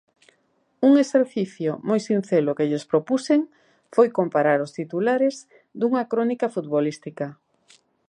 Un 0.87 0.93
exercicio 1.05 1.71
moi 1.87 1.99
sinxelo 2.07 2.55
que 2.57 2.67
lles 2.69 2.87
propuxen 2.91 3.41
foi 3.95 4.07
comparar 4.19 4.59
os 4.65 4.73
titulares 4.79 5.35
dunha 5.79 6.03
crónica 6.11 6.51
futbolística. 6.55 7.27